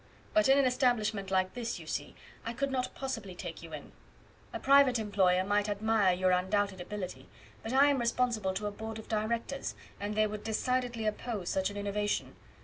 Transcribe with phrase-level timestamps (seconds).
[0.33, 3.91] But in an establishment like this, you see, I could not possibly take you in.
[4.51, 7.29] A private employer might admire your undoubted ability;
[7.61, 11.69] but I am responsible to a Board of Directors, and they would decidedly oppose such
[11.69, 12.35] an innovation.